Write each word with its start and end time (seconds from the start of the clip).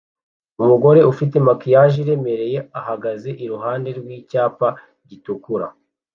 Umugore 0.61 0.99
ufite 1.11 1.35
maquillage 1.47 1.97
iremereye 2.03 2.57
ahagaze 2.79 3.29
iruhande 3.43 3.89
rwicyapa 3.99 4.67
gitukura 5.09 5.67